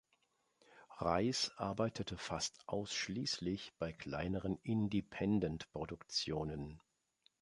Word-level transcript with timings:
Rice 0.99 1.51
arbeitete 1.57 2.17
fast 2.17 2.63
ausschließlich 2.67 3.75
bei 3.77 3.93
kleineren 3.93 4.57
Independent-Produktionen. 4.63 6.81